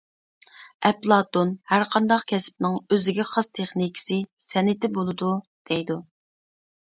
[0.87, 5.29] ئەپلاتون «ھەرقانداق كەسىپنىڭ ئۆزىگە خاس تېخنىكىسى، سەنئىتى بولىدۇ»
[5.73, 5.99] دەيدۇ.